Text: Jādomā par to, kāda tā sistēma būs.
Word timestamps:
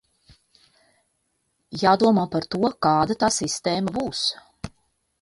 Jādomā 1.83 2.25
par 2.37 2.49
to, 2.57 2.73
kāda 2.89 3.19
tā 3.25 3.33
sistēma 3.39 3.99
būs. 4.03 4.29